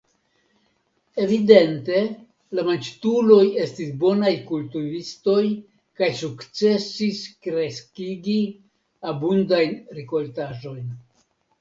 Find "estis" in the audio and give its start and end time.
3.67-3.91